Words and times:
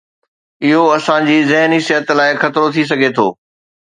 اهو 0.69 0.83
اسان 0.97 1.25
جي 1.27 1.35
ذهني 1.49 1.79
صحت 1.89 2.07
لاء 2.19 2.31
خطرو 2.43 2.67
ٿي 2.75 2.83
سگهي 2.91 3.09
ٿو 3.15 3.27